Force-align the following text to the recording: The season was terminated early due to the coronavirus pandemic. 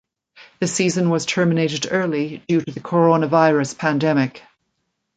The 0.59 0.65
season 0.67 1.11
was 1.11 1.27
terminated 1.27 1.85
early 1.91 2.41
due 2.47 2.61
to 2.61 2.71
the 2.71 2.79
coronavirus 2.79 3.77
pandemic. 3.77 4.41